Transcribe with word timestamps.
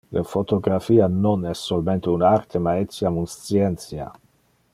Le 0.17 0.21
photographia 0.29 1.07
non 1.25 1.45
es 1.51 1.59
solmente 1.67 2.09
un 2.15 2.23
arte 2.33 2.57
ma 2.69 2.73
etiam 2.87 3.21
un 3.21 3.27
scientia. 3.37 4.11